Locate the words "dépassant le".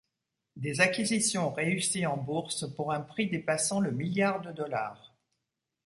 3.29-3.91